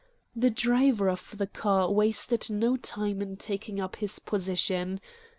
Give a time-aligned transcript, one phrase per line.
[0.35, 4.99] The driver of the car wasted no time in taking up his position.